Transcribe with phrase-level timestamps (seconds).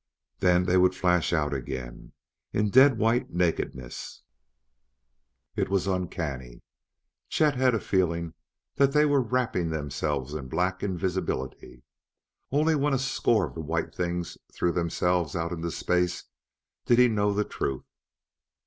[0.39, 2.13] Then they would flash out again
[2.53, 4.23] in dead white nakedness.
[5.55, 6.63] It was uncanny.
[7.29, 8.33] Chet had a feeling
[8.77, 11.83] that they were wrapping themselves in black invisibility.
[12.51, 16.23] Only when a score of the white things threw themselves out into space
[16.87, 17.85] did he know the truth.